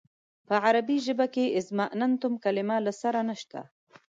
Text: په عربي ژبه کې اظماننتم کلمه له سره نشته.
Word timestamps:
په 0.47 0.55
عربي 0.65 0.97
ژبه 1.05 1.25
کې 1.33 1.55
اظماننتم 1.59 2.33
کلمه 2.43 2.77
له 2.85 2.91
سره 3.01 3.19
نشته. 3.29 3.59